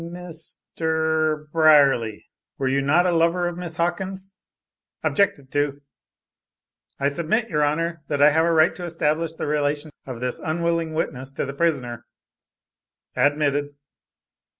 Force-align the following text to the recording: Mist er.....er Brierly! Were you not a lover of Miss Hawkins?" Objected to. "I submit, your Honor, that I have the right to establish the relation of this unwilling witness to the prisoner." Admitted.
Mist 0.03 0.63
er.....er 0.81 1.47
Brierly! 1.53 2.25
Were 2.57 2.67
you 2.67 2.81
not 2.81 3.05
a 3.05 3.11
lover 3.11 3.47
of 3.47 3.55
Miss 3.55 3.75
Hawkins?" 3.75 4.35
Objected 5.03 5.51
to. 5.51 5.83
"I 6.99 7.07
submit, 7.07 7.49
your 7.49 7.61
Honor, 7.63 8.01
that 8.07 8.19
I 8.19 8.31
have 8.31 8.45
the 8.47 8.51
right 8.51 8.75
to 8.77 8.83
establish 8.83 9.35
the 9.35 9.45
relation 9.45 9.91
of 10.07 10.19
this 10.19 10.39
unwilling 10.39 10.95
witness 10.95 11.31
to 11.33 11.45
the 11.45 11.53
prisoner." 11.53 12.07
Admitted. 13.15 13.75